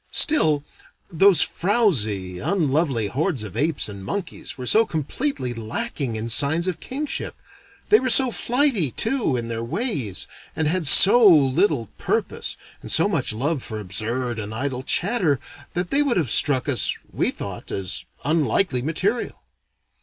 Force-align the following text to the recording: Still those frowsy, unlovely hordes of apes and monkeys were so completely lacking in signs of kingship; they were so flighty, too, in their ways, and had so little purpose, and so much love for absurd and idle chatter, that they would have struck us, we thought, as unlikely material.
Still 0.09 0.63
those 1.11 1.43
frowsy, 1.43 2.39
unlovely 2.39 3.05
hordes 3.05 3.43
of 3.43 3.55
apes 3.55 3.87
and 3.87 4.03
monkeys 4.03 4.57
were 4.57 4.65
so 4.65 4.83
completely 4.83 5.53
lacking 5.53 6.15
in 6.15 6.27
signs 6.27 6.67
of 6.67 6.79
kingship; 6.79 7.35
they 7.89 7.99
were 7.99 8.09
so 8.09 8.31
flighty, 8.31 8.89
too, 8.89 9.37
in 9.37 9.47
their 9.47 9.63
ways, 9.63 10.25
and 10.55 10.67
had 10.67 10.87
so 10.87 11.23
little 11.27 11.85
purpose, 11.99 12.57
and 12.81 12.91
so 12.91 13.07
much 13.07 13.31
love 13.31 13.61
for 13.61 13.79
absurd 13.79 14.39
and 14.39 14.55
idle 14.55 14.81
chatter, 14.81 15.39
that 15.75 15.91
they 15.91 16.01
would 16.01 16.17
have 16.17 16.31
struck 16.31 16.67
us, 16.67 16.97
we 17.13 17.29
thought, 17.29 17.69
as 17.71 18.05
unlikely 18.25 18.81
material. 18.81 19.43